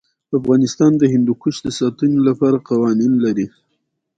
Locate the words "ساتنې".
1.79-2.19